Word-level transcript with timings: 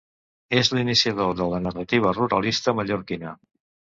És 0.59 0.71
l'iniciador 0.77 1.35
de 1.41 1.47
la 1.51 1.59
narrativa 1.65 2.13
ruralista 2.17 2.75
mallorquina. 2.79 3.37